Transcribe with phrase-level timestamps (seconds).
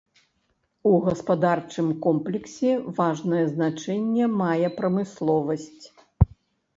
[0.91, 5.85] У гаспадарчым комплексе важнае значэнне мае прамысловасць.